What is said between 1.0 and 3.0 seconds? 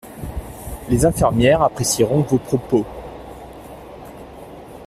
infirmières apprécieront vos propos.